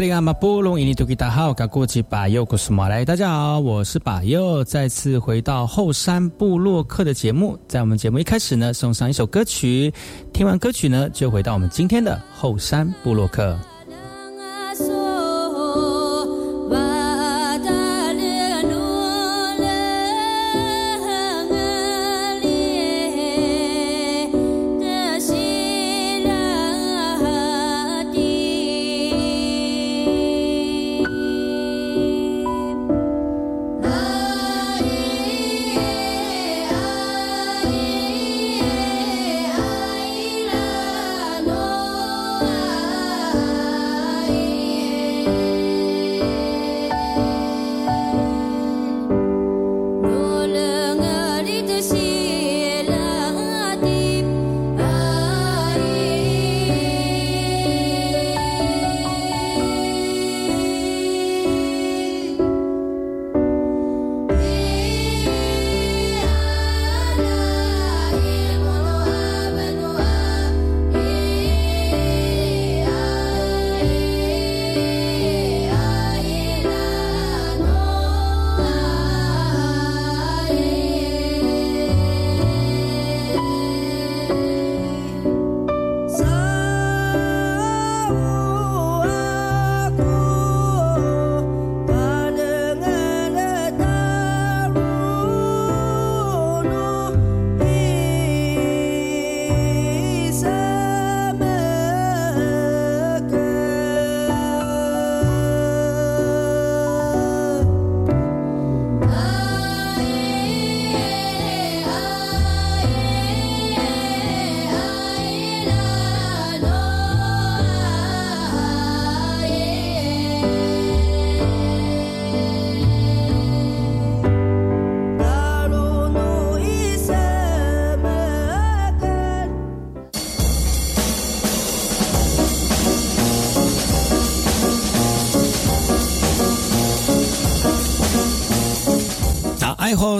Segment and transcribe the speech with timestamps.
[0.00, 7.58] 萨利亚马布隆伊尼图吉达好，噶过去巴佑古斯马来，大家好，我是巴佑，再次回到后山部落客的节目。
[7.68, 9.92] 在我们节目一开始呢，送上一首歌曲，
[10.32, 13.54] 听完歌曲呢，就回到我们今天的后山部落客。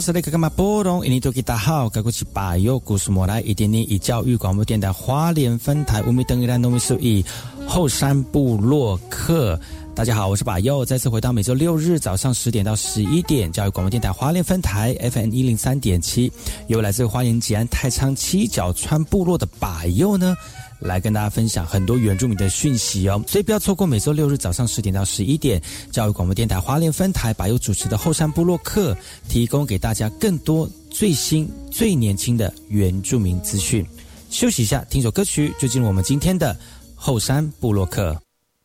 [0.01, 0.49] 是那个嘛？
[0.51, 7.25] 波隆，印尼多吉大好，该过去把右故事莫来一点点以教育广播电台花莲分台五米等于兰农米数以
[7.67, 9.61] 后山部落客。
[9.95, 16.33] 大家好，我是把右，再次回到每周六日早上十点到十一点教育广播电台花莲分台 FM 一零三点七，
[16.69, 20.35] 由来自花莲吉安太仓七角川部落的把右呢。
[20.81, 25.63] 来跟大家分享很多原住民的讯息哦，所以不要错过每周六日早上十点到十一点，
[25.93, 28.97] 教育广播电台华联分台把有主持的后山部落客，
[29.29, 33.87] 提供给大家更多最新最年轻的原住民资讯。
[34.31, 36.57] 休息一下，听首歌曲，就进入我们今天的
[36.95, 38.17] 后山部落客。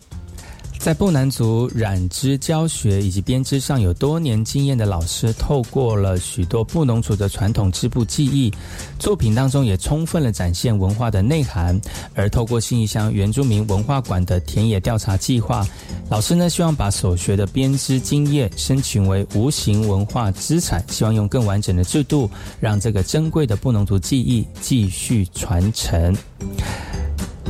[0.81, 8.51] 在布南族染织教学以及编织上有多年经验的老师，透过了许多布农族的传统织布技艺
[8.97, 11.79] 作品当中，也充分的展现文化的内涵。
[12.15, 15.63] 而透过新义乡原住民文化馆的田野调查计划，
[16.09, 22.27] 老师呢希望把所学的编织经验申请为无形文化资产，希望用更完整的制度，
[22.59, 26.17] 让这个珍贵的布农族技艺继续传承。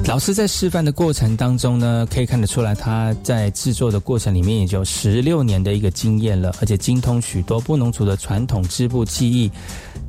[0.07, 9.49] 老师在示范的过程当中呢，可以看得出来，他在制作的过程里面也就十六年的一个经验了，而且精通许多布农族的传统织布技艺。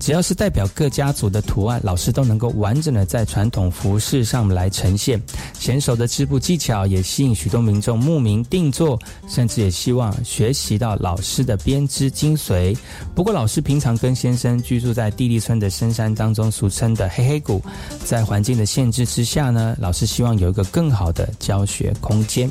[0.00, 5.22] 只要是代表各家族的图案，老师都能够完整的在传统服饰上来呈现。
[5.56, 12.76] 娴熟的织布技巧也吸引许多民众慕名定做，甚至也希望学习到老师的编织精髓。
[13.14, 17.62] 不过，老师平常跟先生居住在地利村的深山当中，俗称的黑黑谷，
[18.04, 22.48] 在环境的限制之下呢，老师希望有一个更好的教学空间。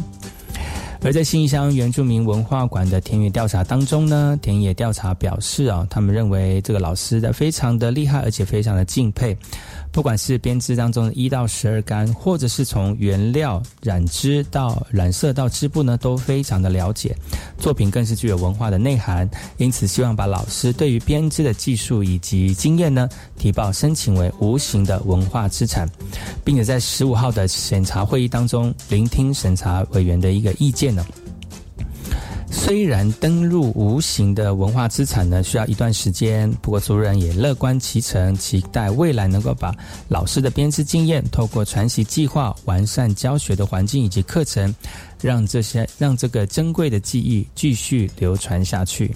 [1.03, 9.35] 而在新乡原住民文化馆的田野调查当中呢，田野调查表示啊，他们认为这个老师的非常的厉害，而且非常的敬佩。
[9.91, 17.15] 不管是编织当中的一到十二杆，或者是从原料染织到染色到织布呢，都非常的了解。
[17.57, 23.07] 作品更是具有文化的内涵，因此希望把老师对于编织的技术以及经验呢，
[23.37, 25.87] 提报申请为无形的文化资产，
[26.43, 31.05] 并且在十五号的审查会议当中，聆听审查委员的一个意见呢。
[32.51, 39.73] 虽然登入无形的文化资产呢需要一段时间，不过族人也乐观其成，期待未来能够把
[40.07, 44.73] 老师的编织经验，透过传习计划、完善教学的环境以及课程，
[45.21, 49.15] 让这些让这个珍贵的记忆继续流传下去。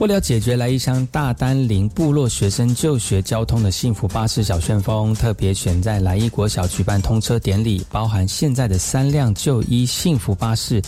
[0.00, 10.80] 为了解决来义乡大丹林部落学生就学交通的幸福巴士小旋风，特别选在来义国小举办通车典礼，包含现在的三辆就医幸福巴士，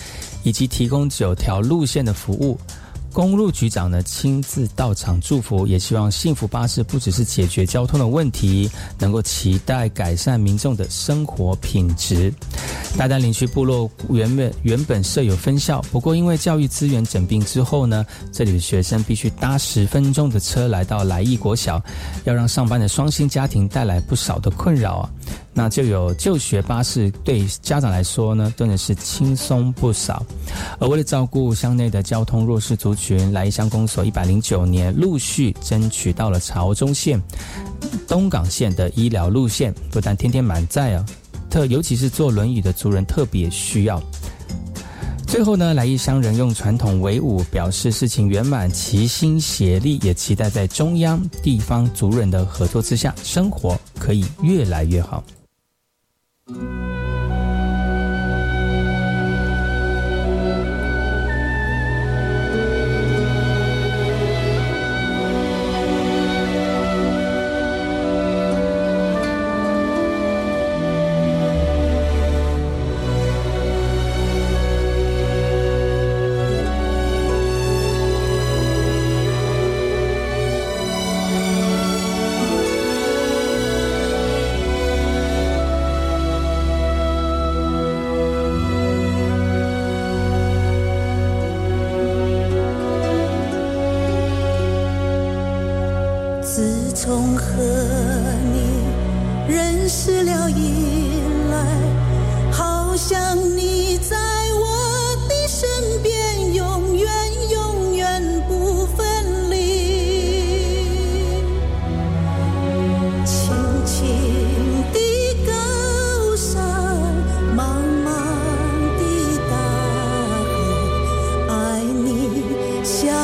[0.44, 2.58] 以及提供九条路线的服务。
[3.12, 12.32] 公路局长呢亲自到场祝福，也希望幸福巴士不只是解决交通的问题，能够期待改善民众的生活品质。
[12.96, 21.82] 大丹林区部落原本原本设有分校，不过因为教育资源整并之后呢，这里的学生必须搭十分钟的车来到来义国小，
[22.24, 25.10] 要让上班的双薪家庭带来不少的困扰啊。
[25.54, 30.24] 那就有就学巴士，对家长来说呢，真的是轻松不少。
[30.78, 37.20] 而为了照顾乡内的交通弱势族群，来乡公所一百零九年陆续争取到了潮中线、
[38.08, 41.04] 东港线的医疗路线，不但天天满载啊，
[41.50, 44.02] 特尤其是坐轮椅的族人特别需要。
[45.32, 55.24] 最后呢，来一乡人用传统为武，表示事情圆满，齐心协力，也期待在中央、地方族人的合作之下，生活可以越来越好。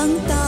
[0.08, 0.48] cantar.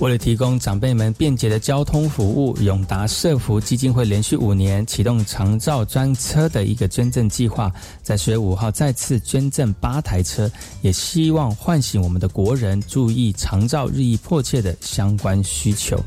[0.00, 7.70] 为了提供长辈们便捷的交通服务，永达社福基金会连续五年启动长照专车的一个捐赠计划，
[8.02, 16.02] 在十月五号再次捐赠八台车，也希望唤醒我们的国人注意长照日益迫切的相关需求。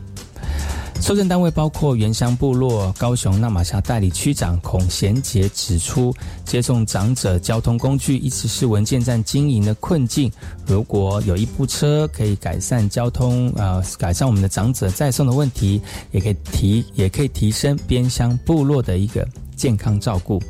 [1.03, 10.31] 受赠单位包括原乡部落高雄纳马夏代理区长孔贤杰指出，接送长者交通工具一直是文件站经营的困境。
[10.65, 20.41] 如果有一部车可以改善交通，呃，改善我们的长者再送的问题，也可以提，也可以提升边乡部落的一个健康照顾。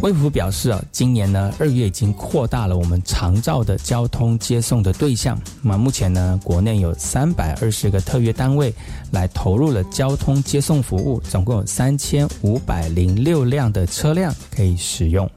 [0.00, 5.36] 卫福表示啊，今年呢二月已经扩大了我们长照的交通接送的对象。
[5.60, 8.72] 那目前呢，国内有三百二十个特约单位
[9.10, 15.28] 来投入了交通接送服务，总共有三千五百零六辆的车辆可以使用。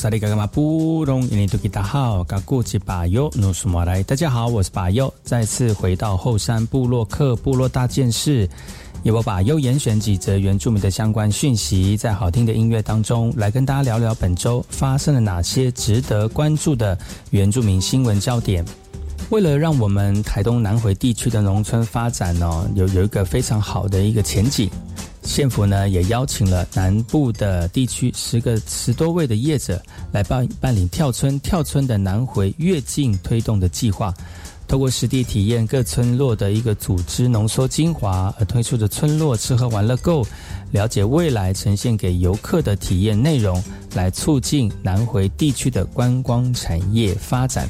[0.00, 4.02] 萨利嘎嘎马布隆伊尼图吉达好，嘎古吉巴尤努苏马来。
[4.02, 8.48] 大家好，我是巴尤，再次回到后山部落克部落大件事。
[9.02, 16.96] 由我把优严选几则原住民的相关讯息，在好听的音乐当中，来跟大家聊聊本周发生了哪些值得关注的
[17.28, 18.64] 原住民新闻焦点。
[19.28, 24.70] 为了让我们台东南回地区的农村发展呢，有有一个非常好的一个前景。
[25.22, 29.80] 县府呢也邀请了南部的地区十个十多位的业者
[30.12, 34.12] 来办办理跳村跳村的南回跃进推动的计划，
[34.66, 40.26] 透过实地体验各村落的一个组织浓缩精华而推出的村落吃喝玩乐购，
[40.72, 43.62] 了解未来呈现给游客的体验内容，
[43.94, 47.68] 来促进南回地区的观光产业发展。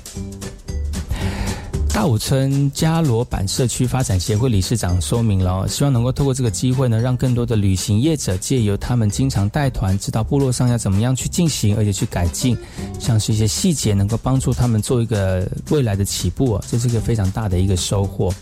[1.92, 12.56] 大武村加罗板社区发展协会理事长说明了，希望能够透过这个机会呢，让更多的旅行业者借由他们经常带团，知道部落上要怎么样去进行，而且去改进，
[12.98, 18.32] 像是一些细节，能够帮助他们做一个未来的起步啊，这是一个非常大的一个收获。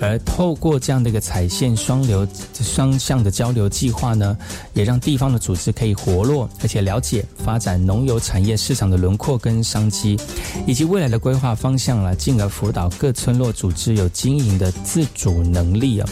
[0.00, 4.36] 而透过这样的一个彩线双流双向的交流计划呢，
[4.74, 10.18] 也让地方的组织可以活络，而且了解发展农游产业市场的轮廓跟商机，
[10.66, 16.08] 以及未来的规划方向了，进而辅导各村落组织有经营的自主能力啊。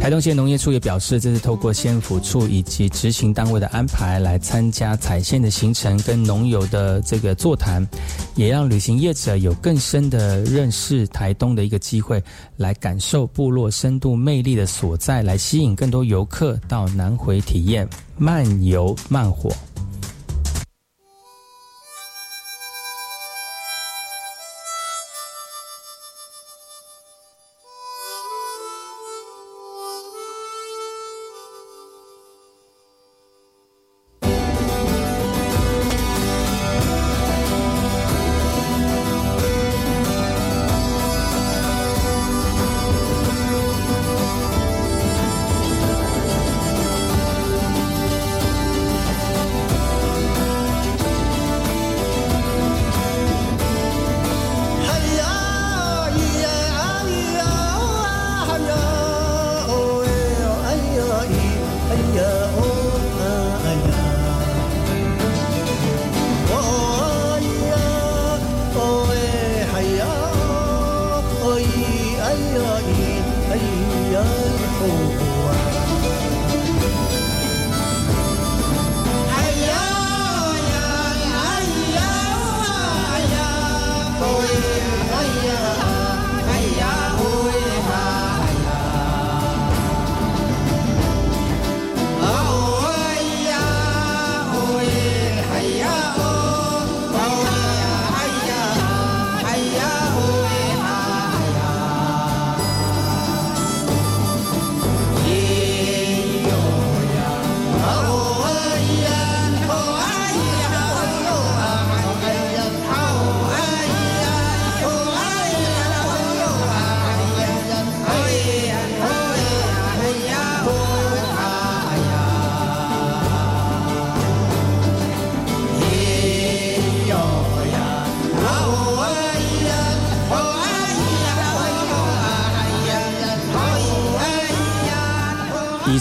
[0.00, 7.86] 台东县农业处也表示，这是透过县府处以及执行单位的安排来参加彩线的行程跟农游的这个座谈，
[8.34, 12.20] 也让旅行业者有更深的认识台东的一个机会，
[12.56, 17.88] 来感受部落深度魅力的所在，来吸引更多游客到南回体验
[18.18, 19.52] 慢游慢火。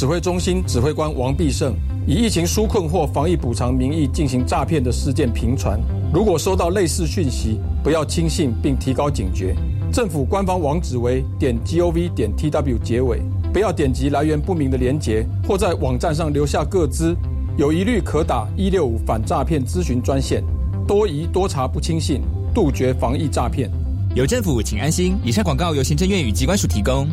[0.00, 1.74] 指挥中心指挥官王必胜
[2.06, 5.78] 以疫情纾困或防疫补偿名义进行诈骗的事件频传。
[6.10, 9.54] 如果收到类似讯息，不要轻信并提高警觉。
[9.92, 13.20] 政府官方网址为点 gov 点 tw 结尾，
[13.52, 17.14] 不要点击来源不明的连结或在网站上留下个资。
[17.58, 20.42] 有疑虑可打一六五反诈骗咨询专线。
[20.88, 22.22] 多疑多查不轻信，
[22.54, 23.70] 杜绝防疫诈骗。
[24.14, 25.18] 有政府，请安心。
[25.22, 27.06] 以上广告由行政院与机关署提供。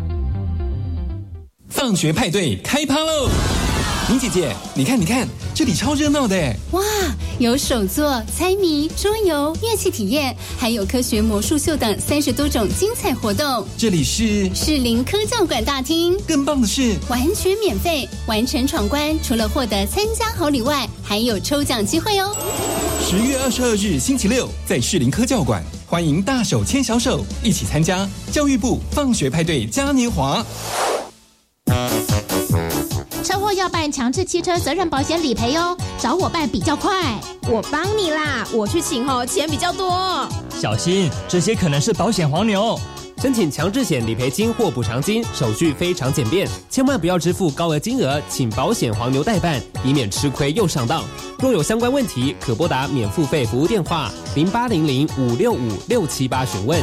[1.70, 3.30] 放学派对开趴喽！
[4.10, 6.36] 林姐姐，你看，你看，这里超热闹的！
[6.72, 6.82] 哇，
[7.40, 13.68] 有手作、猜谜、桌游、乐器体验，还有科学魔术秀等三十多种精彩活动。
[13.78, 18.08] 这里是士林科教馆大厅，更棒的是完全免费。
[18.28, 22.34] 完成闯关，除了获得参加好礼外，还有抽奖机会哦。
[23.06, 30.46] 十月二十二日星期六，在士林科教馆，欢迎大手牵小手，一起参加教育部放学派对嘉年华。
[33.68, 37.20] 办强制汽车责任保险理赔哦，找我办比较快。
[37.50, 40.28] 我帮你啦，我去请哦，钱比较多。
[40.60, 42.80] 小心，这些可能是保险黄牛。
[43.20, 51.04] 申请强制险理赔金或补偿金，手续非常简便，千万不要支付高额金额，请保险黄牛代办，以免吃亏又上当。
[51.40, 56.80] 若有相关问题，可拨打免付费服务电话零八零零五六五六七八询问。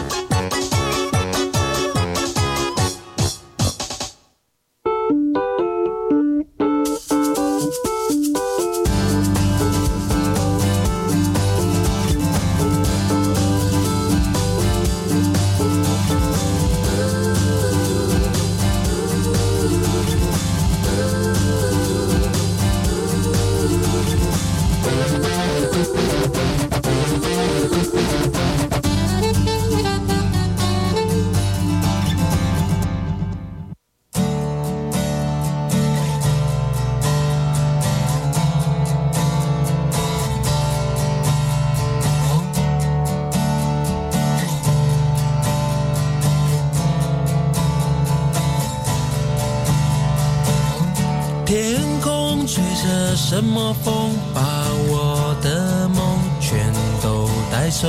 [53.34, 54.40] 什么风，把
[54.86, 55.98] 我的梦
[56.40, 57.88] 全都带走。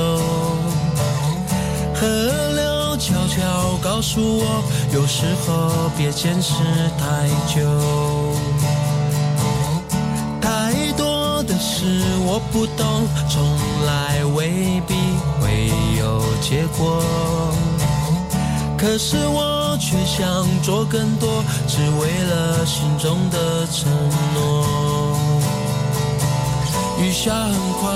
[1.94, 2.04] 河
[2.56, 6.52] 流悄悄告诉我，有时候别坚持
[6.98, 7.62] 太久。
[10.42, 13.40] 太多的事我不懂，从
[13.86, 14.94] 来未必
[15.40, 17.00] 会有结果。
[18.76, 23.88] 可是我却想做更多，只为了心中的承
[24.34, 24.95] 诺。
[26.98, 27.90] 雨下很快，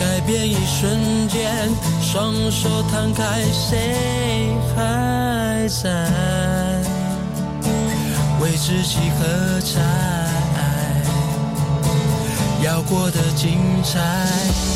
[0.00, 1.70] 改变一瞬间，
[2.02, 6.08] 双手摊开，谁还在
[8.40, 9.80] 为自己喝彩？
[12.62, 14.75] 要过得精彩。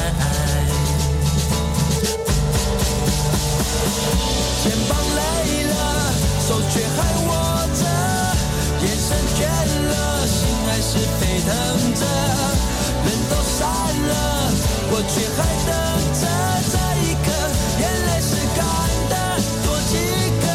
[4.63, 5.73] 肩膀累了，
[6.47, 7.29] 手却还握
[7.73, 7.81] 着，
[8.85, 9.41] 眼神倦
[9.89, 11.49] 了，心还是沸腾
[11.95, 12.05] 着。
[13.03, 13.65] 人都散
[14.07, 14.13] 了，
[14.91, 15.73] 我却还等
[16.13, 16.23] 着
[16.69, 17.27] 这一刻，
[17.81, 18.61] 眼泪是干
[19.09, 19.13] 的，
[19.65, 19.97] 多几
[20.43, 20.45] 个。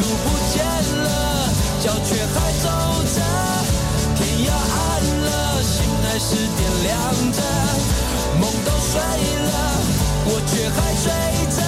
[0.00, 0.66] 路不见
[1.04, 1.06] 了，
[1.84, 2.66] 脚却还走
[3.14, 3.22] 着，
[4.18, 4.74] 天要暗
[5.22, 6.92] 了，心还是点亮
[7.30, 7.38] 着。
[8.40, 9.54] 梦都碎了，
[10.26, 11.06] 我却还追
[11.54, 11.62] 着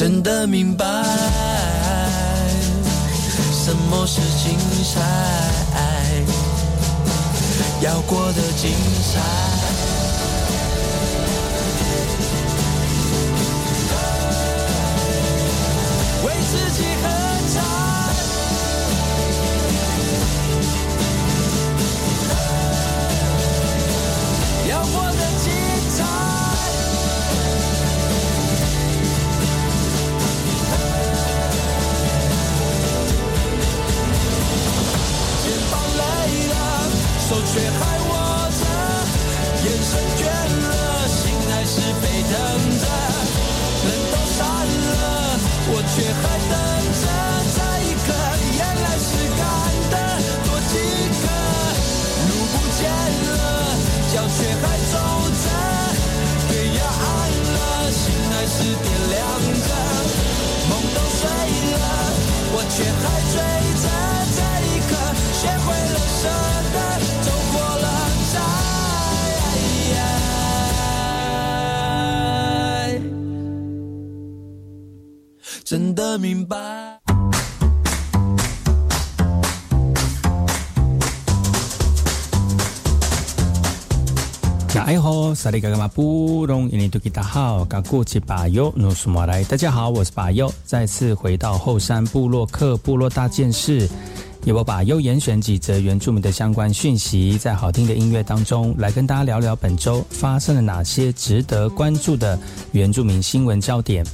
[0.00, 0.86] 真的明白
[3.52, 4.58] 什么是精
[4.94, 4.98] 彩，
[7.82, 8.72] 要过得精
[9.12, 9.59] 彩。
[42.30, 42.59] 是
[85.40, 93.88] 萨利嘎嘎马布隆，伊尼多吉达好，嘎古吉巴尤努苏马来，大家好，我是巴尤，再次回到后山部落客部落大件事，
[94.44, 102.38] 由我把优严选几则原住民的相关讯息，在好听的音乐当中来跟大家聊聊本周发生了哪些值得关注的
[102.72, 104.04] 原住民新闻焦点。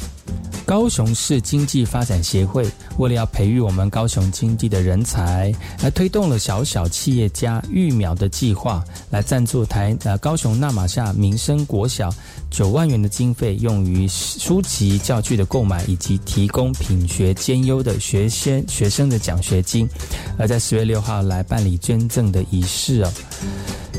[0.65, 12.12] 高雄市经济发展协会为了要培育我们高雄经济的人才，来推动了小小企业家育苗的计划，来赞助台呃高雄纳马夏民生国小
[12.51, 19.89] 九万元的经费，用于书籍教具的购买，以及提供品学兼优的学生学生的奖学金。
[20.37, 23.12] 而在十月六号来办理捐赠的仪式哦。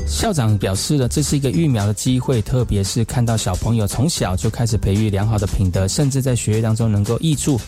[0.08, 7.60] 校长表示了，这是一个育苗的机会，特别是看到小朋友从小就开始培育良好的品德，甚至在学业当中能够益助，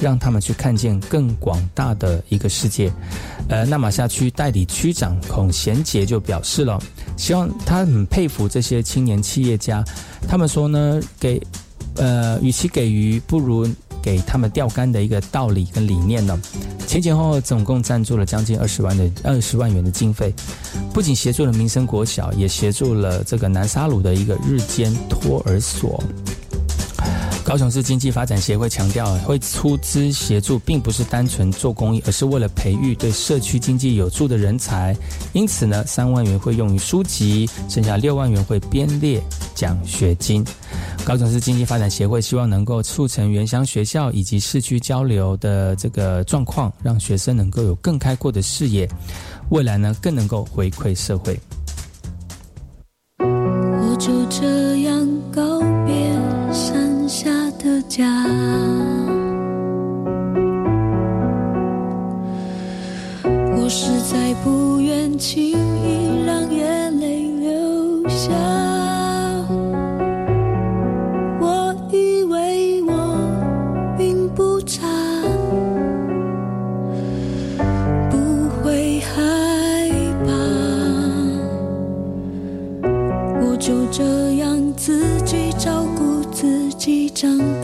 [0.00, 2.92] 让他们去看见更广大的一个世界。
[3.48, 6.78] 呃，纳马夏区代理区长孔贤杰就表示了，
[7.16, 9.82] 希望他很佩服这些青年企业家，
[10.28, 11.40] 他们说呢，给
[11.96, 13.66] 呃，与其给予，不如。
[14.04, 16.38] 给他们钓竿的一个道理跟理念呢，
[16.86, 20.30] 前前后后总共赞助了将近二十万的二十万元的经费，
[20.92, 26.04] 不仅协助了民生国小，也协助了这个南沙鲁的一个日间托儿所。
[27.42, 34.94] 高雄市经济发展协会强调，会出资协助，并不是单纯做公益，而是为了培育对社区经济有助的人才。
[35.32, 39.22] 因此呢，三万元会用于书籍，剩下六万元会编列
[39.54, 40.44] 奖学金。
[41.04, 48.88] 高雄市经济发展协会希望能够促成原乡学校以及市区交流的这个状况，让学生能够有更开阔的视野，
[49.50, 51.38] 未来呢更能够回馈社会。
[53.18, 55.94] 我就这样告别
[56.52, 58.26] 山下的家，
[63.22, 68.53] 我实在不愿轻易让眼泪流下。
[87.24, 87.63] 伤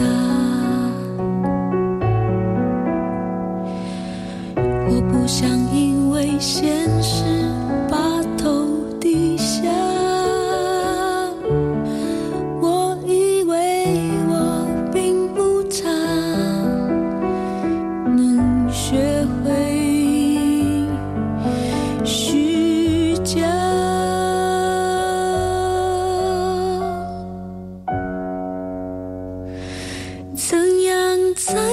[31.35, 31.70] 在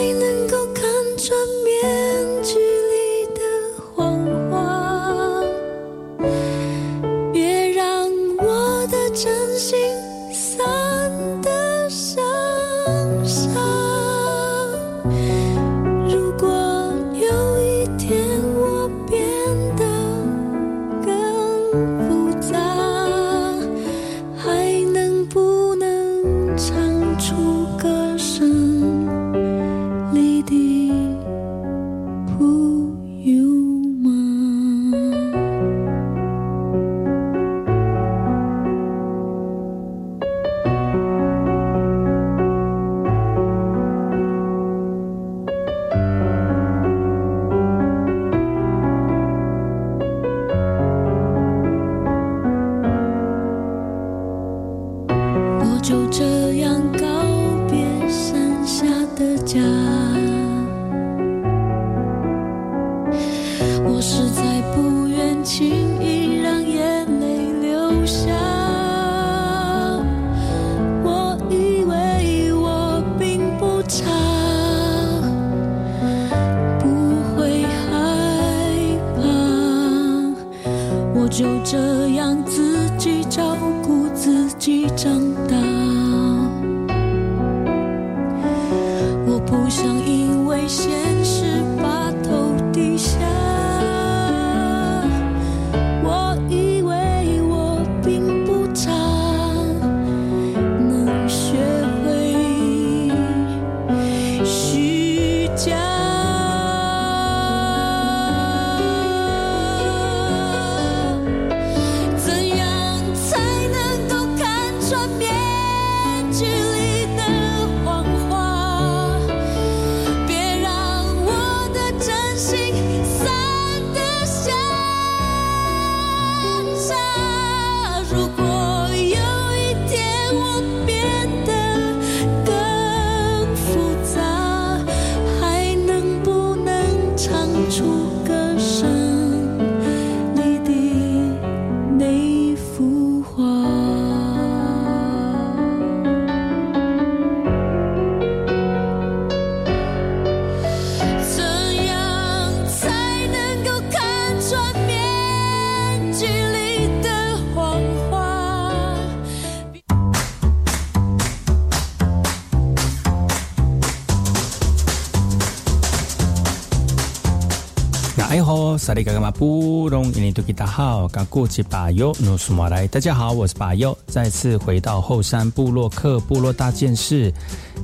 [168.88, 172.88] 萨利嘎嘎马布隆，印尼多吉达好，嘎过吉巴尤努苏马来。
[172.88, 177.30] 大家好，我是巴尤，再次回到后山部落克部落大件事，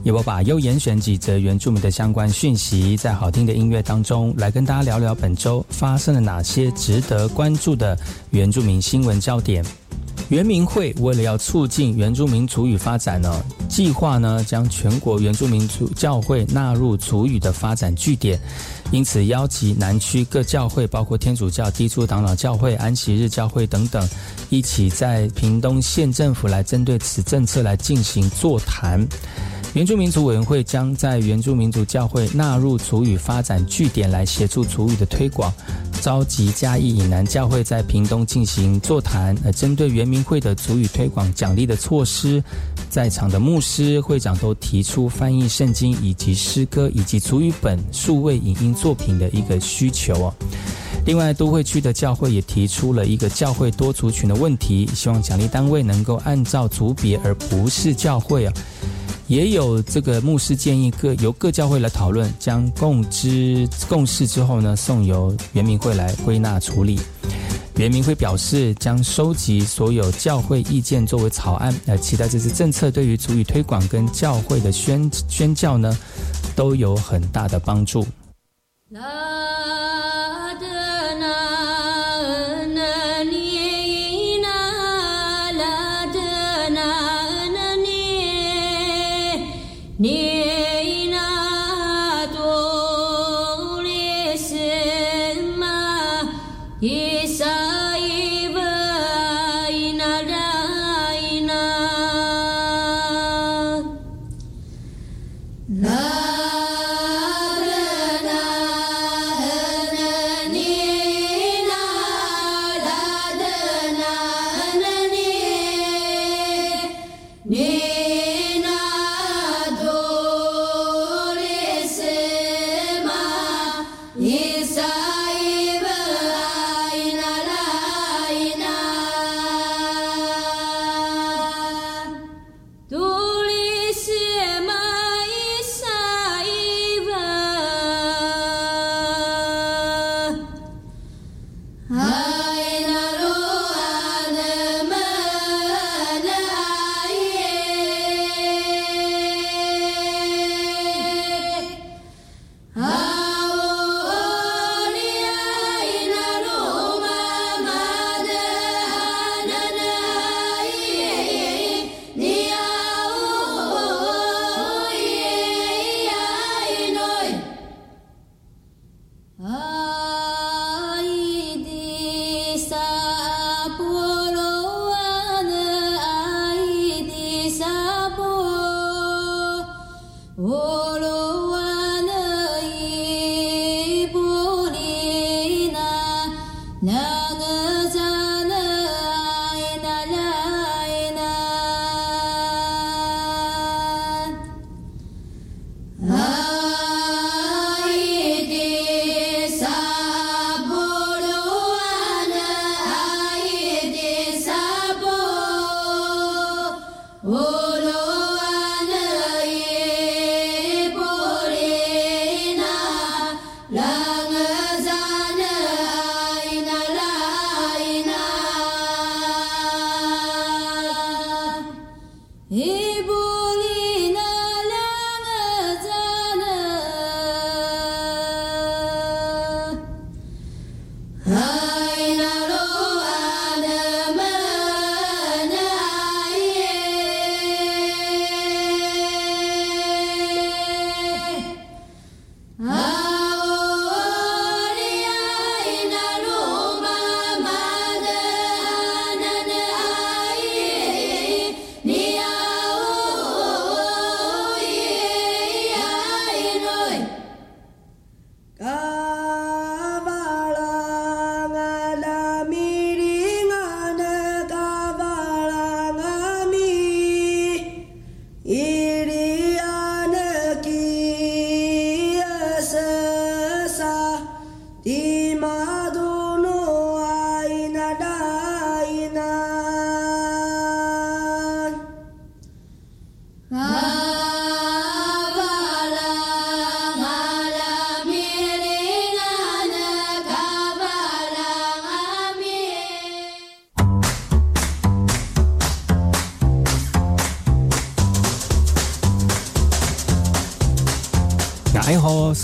[0.05, 7.99] 由我巴尤严选几则原住民的相关讯息，在好听的音乐当中来跟大家聊聊本周发生了哪些值得关注的
[8.29, 9.61] 原住民新闻焦点。
[10.29, 18.39] 原民会为了要促进原住民族语发展呢，计划呢将全国原住民族教会纳入族语的发展据点，
[18.93, 24.07] 因此邀集南区各教会，包括天主教、地主长老教会、安息日教会等等，
[24.51, 29.03] 一起在屏东县政府来针对此政策来进行座谈。
[29.73, 35.51] 原住民族委员会将在原住民族教会纳入族语发展据点，来协助族语的推广。
[35.99, 42.43] 召集嘉义以南教会在屏东进行座谈，呃，针对原民会的族语推广奖励的措施，
[42.87, 50.33] 在场的牧师会长都提出翻译圣经以及诗歌以及族语本数位影音作品的一个需求哦。
[51.07, 58.53] 另外，都会区的教会也提出了一个教会多族群的问题，希望奖励单位能够按照族别而不是教会啊。
[59.27, 66.99] 也有这个牧师建议各由各教会来讨论，将共知共识之后呢，送由原民会来归纳处理。
[67.77, 75.97] 原民会表示，将收集所有教会意见作为草案，呃，期待这次政策对于足语推广跟教会的宣宣教呢，
[76.55, 78.05] 都有很大的帮助。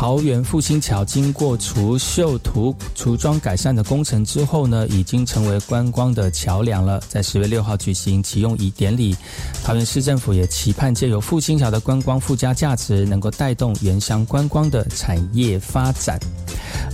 [0.00, 6.98] 桃园复兴桥经过除锈涂涂装改善的工程之后呢，已经成为观光的桥梁了。
[7.06, 9.14] 在十月六号举行启用仪典礼，
[9.62, 16.18] 桃园市政府也期盼借由复兴桥的观光附加价值，能够带动原乡观光的产业发展。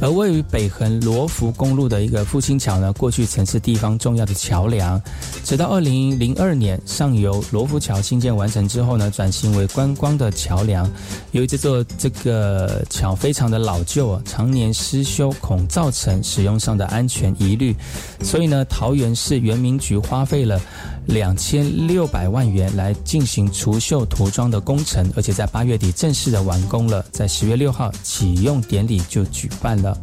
[0.00, 5.00] 而位于北横罗浮公路的一个复兴桥呢，过去曾是地方重要的桥梁，
[5.44, 10.90] 直到二零零二年上游罗浮桥新建完成之后呢，转型为观光的桥梁。
[11.30, 17.76] 由于这座这个桥非常的老旧，常年失修，恐造成使用上的安全疑虑，
[18.22, 20.58] 所以呢，桃园市园民局花费了
[21.06, 29.96] 两千六百万元来进行除锈涂装的工程，而且在八月底正式的完工了，在十月六号启用典礼就举办了。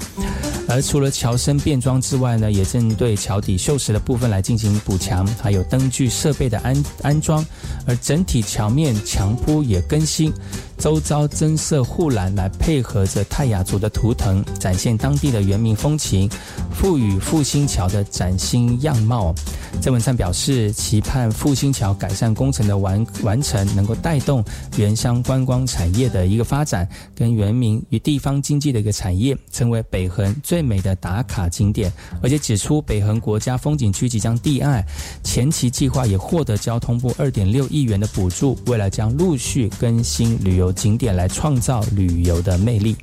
[0.69, 7.45] 而除了桥身变装之外呢，也针对桥底锈蚀的部分来进行补强，还有灯具设备的安安装，
[7.85, 10.33] 而整体桥面墙铺也更新。
[10.77, 16.29] 周遭增设护栏来配合着泰雅族的图腾，展现当地的原民风情，
[16.73, 19.33] 赋予复兴桥的崭新样貌。
[19.81, 24.45] 郑文灿表示，期盼复兴桥改善工程的完完成，能够带动
[24.77, 31.91] 原乡观光产业的一个发展，跟原民与地方经济的一个产业，成为北横最美的打卡景点。
[32.21, 34.85] 而且指出，北横国家风景区即将立案，
[35.23, 40.71] 前期计划也获得交通部二点六亿元的补助，未来将陆续更新旅游。
[40.71, 42.95] 景点来创造旅游的魅力。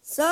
[0.00, 0.26] 三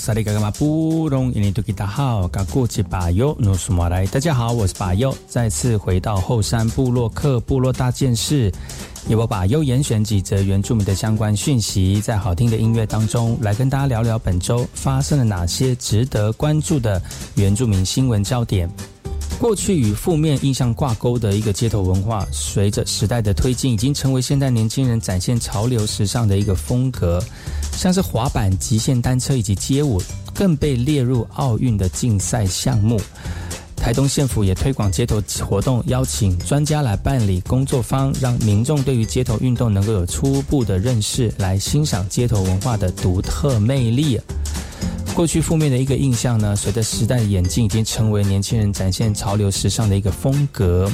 [0.00, 8.50] 萨利嘎嘎马布隆，印尼多吉达好，嘎古吉巴尤努苏马来，大家好，我是巴尤，再次回到后山部落克部落大件事，
[9.08, 17.00] 由我巴尤严选几则原住民的相关讯息，在好听的音乐当中，来跟大家聊聊本周发生了哪些值得关注的
[17.34, 18.70] 原住民新闻焦点。
[19.38, 27.22] 过去与负面印象挂钩的一个街头文化，随着时代的推进，已经成为现代年轻人展现潮流时尚的一个风格。
[27.80, 30.02] 像是滑板、极限单车以及街舞，
[30.34, 33.00] 更被列入奥运的竞赛项目。
[33.74, 35.18] 台东县府也推广街头
[35.48, 44.20] 活动，邀请专家来办理工作坊，让民众对于街头运动能够有初步的认识，来欣赏街头文化的独特魅力。
[45.14, 50.92] 过去负面的一个印象呢，随着时代的演进，已经成为年轻人展现潮流时尚的一个风格。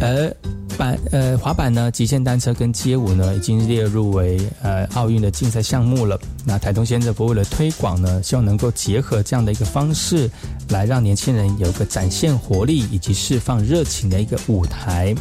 [0.00, 0.32] 而
[0.76, 6.18] 板呃滑板呢，极限单车跟街舞呢，已经列入为呃奥运的竞赛项目了。
[6.44, 10.30] 那台东县政府为了推广呢，希望能够结合这样的一个方式，
[10.68, 15.14] 来让年轻人有个展现活力以及释放热情的一个舞台。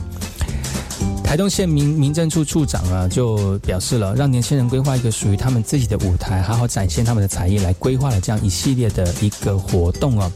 [1.24, 10.32] 台东县民民政处处长啊，就表示了，让年轻人规划一个属于他们自己的舞台，好好展现他们的才艺，来规划了这样一系列的一个活动啊，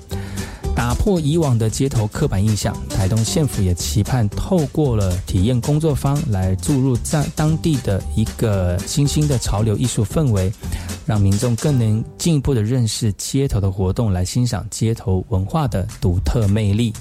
[0.80, 2.74] 打破以往的街头刻板印象。
[2.88, 10.50] 台东县府也期盼透过了体验工作坊，来注入在当地的一个新兴的潮流艺术氛围，
[11.06, 16.94] 让民众更能进一步的认识街头的活动，来欣赏街头文化的独特魅力。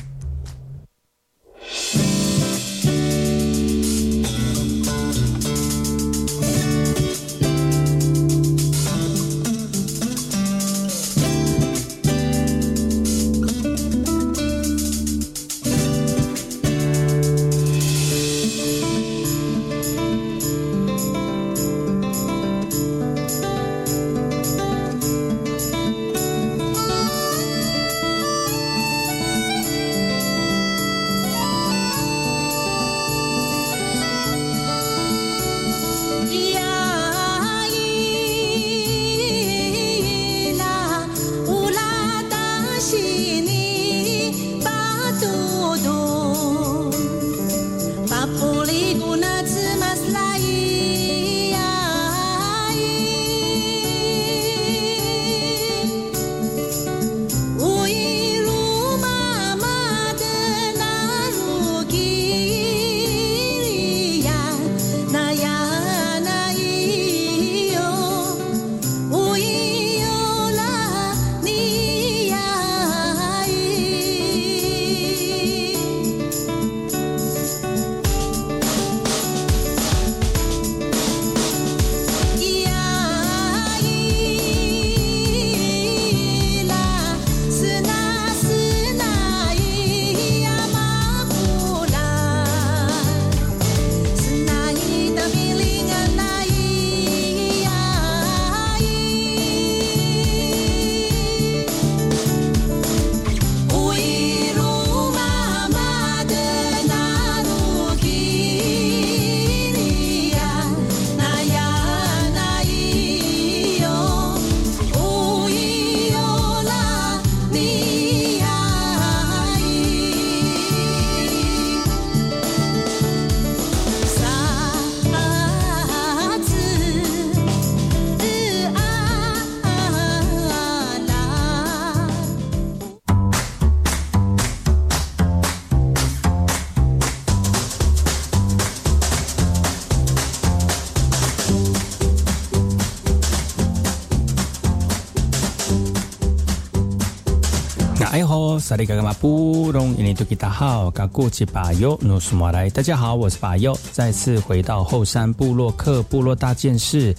[148.06, 157.14] 哎吼，萨利嘎嘎马布隆，伊尼图吉达好，嘎古吉巴尤努苏马来，大家好，我是巴尤，再次回到后山部落客部落大件事，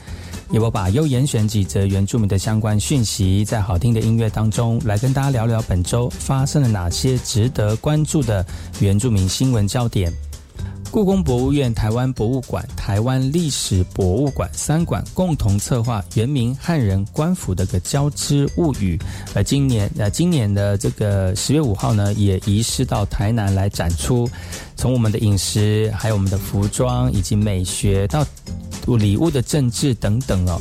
[0.52, 8.46] 由我把优严选几则原住民的相关讯息，在好听的音乐当中，来跟大家聊聊本周发生了哪些值得关注的
[8.80, 10.12] 原住民新闻焦点。
[10.92, 19.00] 故宫博物院、台湾博物馆、台湾历史博物馆三馆共同策划原名汉人官府的个交织物语，
[19.36, 24.28] 而今年呃今年的这个十月五号呢，也移师到台南来展出。
[24.76, 28.26] 从我们的饮食，还有我们的服装以及美学，到
[28.88, 30.60] 礼物的政治等等哦，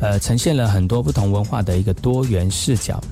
[0.00, 3.02] 呃，呈现了很多不同文化的一个多元视角。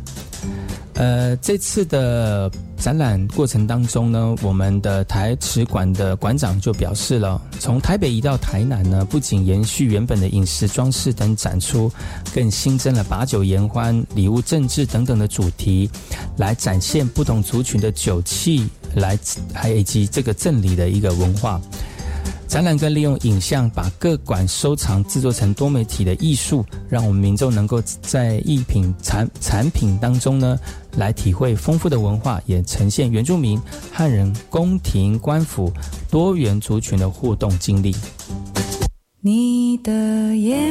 [0.95, 11.90] 呃，这次的展览过程当中呢，我们的台史馆的馆长就表示了，从台北移到台南呢，不仅延续原本的饮食装饰等展出，
[12.32, 15.90] 更新增了把酒言欢、礼物政治等等的主题，
[16.36, 19.18] 来展现不同族群的酒器，来
[19.53, 21.61] 还以及这个赠礼的一个文化。
[22.55, 30.57] 展览更利用影像，把各馆收藏制作成多媒体的艺术，让我们民众能够在艺品产产品当中呢，
[30.96, 35.72] 来体会丰富的文化，也呈现原住民、汉人、宫廷、官府
[36.09, 37.92] 多元族群的互动经历。
[39.20, 39.92] 你的
[40.36, 40.62] 眼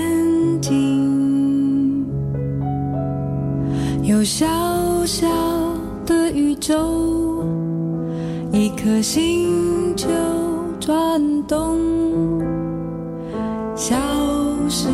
[0.61, 2.05] 睛
[4.03, 4.45] 有小
[5.05, 5.27] 小
[6.05, 7.45] 的宇宙，
[8.53, 10.07] 一颗星球。
[10.85, 11.79] 转动，
[13.73, 13.95] 消
[14.67, 14.89] 失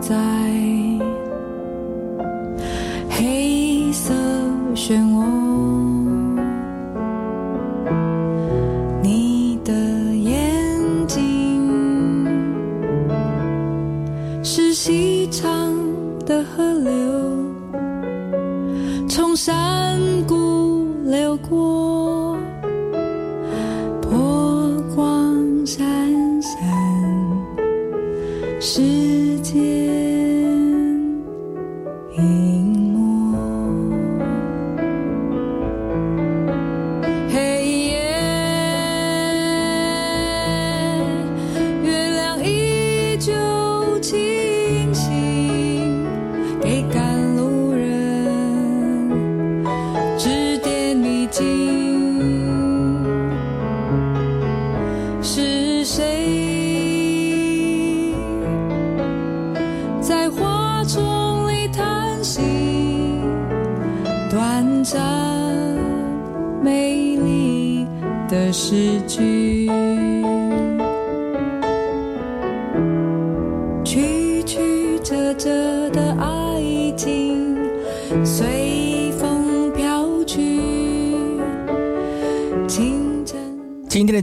[0.00, 0.14] 在
[3.10, 4.14] 黑色
[4.76, 5.75] 漩涡。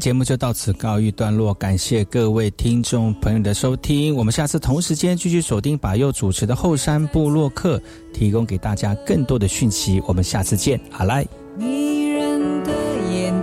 [0.03, 4.13] 节目就到此告一段落，感谢各位听众朋友的收听。
[4.13, 7.81] 我们下次同时间继续锁定把佑主持的后山部落客，
[8.13, 10.03] 提供给大家更多的讯息。
[10.05, 11.25] 我们下次见，阿来。
[11.57, 12.73] 迷人的
[13.13, 13.33] 眼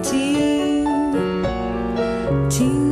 [2.50, 2.89] 睛，